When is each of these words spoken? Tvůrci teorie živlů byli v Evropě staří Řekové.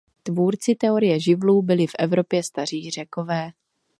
Tvůrci 0.23 0.75
teorie 0.75 1.19
živlů 1.19 1.61
byli 1.61 1.87
v 1.87 1.91
Evropě 1.99 2.43
staří 2.43 2.91
Řekové. 2.91 3.51